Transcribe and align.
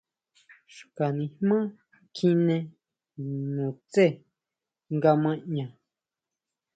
Xka 0.75 1.05
nijmá 1.17 1.57
kjine 2.15 2.57
nutsé 3.57 4.05
nga 4.95 5.11
ma 5.23 5.31
ʼña. 5.43 5.65